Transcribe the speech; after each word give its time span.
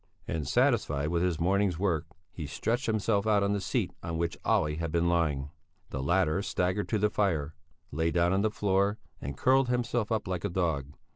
And 0.27 0.47
satisfied 0.47 1.09
with 1.09 1.21
his 1.21 1.39
morning's 1.39 1.77
work, 1.77 2.07
he 2.31 2.47
stretched 2.47 2.87
himself 2.87 3.27
out 3.27 3.43
on 3.43 3.53
the 3.53 3.61
seat 3.61 3.91
on 4.01 4.17
which 4.17 4.35
Olle 4.43 4.73
had 4.77 4.91
been 4.91 5.07
lying. 5.09 5.51
The 5.91 6.01
latter 6.01 6.41
staggered 6.41 6.89
to 6.89 6.97
the 6.97 7.11
fire, 7.11 7.53
lay 7.91 8.09
down 8.09 8.33
on 8.33 8.41
the 8.41 8.49
floor 8.49 8.97
and 9.21 9.37
curled 9.37 9.69
himself 9.69 10.11
up 10.11 10.27
like 10.27 10.43
a 10.43 10.49
dog. 10.49 10.87